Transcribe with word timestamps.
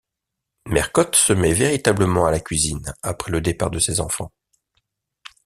Mercotte 0.65 1.15
se 1.15 1.31
met 1.31 1.53
véritablement 1.53 2.25
à 2.25 2.31
la 2.31 2.39
cuisine 2.39 2.91
après 3.03 3.29
le 3.31 3.39
départ 3.39 3.69
de 3.69 3.77
ses 3.77 3.99
enfants. 3.99 4.31